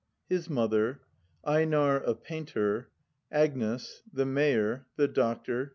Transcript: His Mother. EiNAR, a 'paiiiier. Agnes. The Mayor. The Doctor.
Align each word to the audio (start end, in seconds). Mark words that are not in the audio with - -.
His 0.27 0.49
Mother. 0.49 1.01
EiNAR, 1.45 1.97
a 1.97 2.15
'paiiiier. 2.15 2.87
Agnes. 3.31 4.01
The 4.11 4.25
Mayor. 4.25 4.87
The 4.95 5.07
Doctor. 5.07 5.69